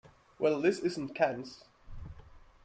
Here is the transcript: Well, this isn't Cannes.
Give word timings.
Well, 0.39 0.59
this 0.59 0.79
isn't 0.79 1.13
Cannes. 1.13 1.63